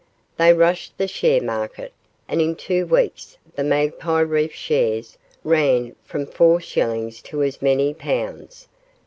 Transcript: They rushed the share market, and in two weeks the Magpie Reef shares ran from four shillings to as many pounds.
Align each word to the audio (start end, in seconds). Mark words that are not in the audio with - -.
They 0.35 0.51
rushed 0.51 0.97
the 0.97 1.07
share 1.07 1.43
market, 1.43 1.93
and 2.27 2.41
in 2.41 2.55
two 2.55 2.87
weeks 2.87 3.37
the 3.55 3.63
Magpie 3.63 4.21
Reef 4.21 4.51
shares 4.51 5.15
ran 5.43 5.95
from 6.03 6.25
four 6.25 6.59
shillings 6.59 7.21
to 7.21 7.43
as 7.43 7.61
many 7.61 7.93
pounds. 7.93 8.67